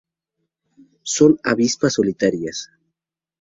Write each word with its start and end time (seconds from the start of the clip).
Son 1.15 1.31
avispas 1.51 1.93
solitarias. 1.97 2.57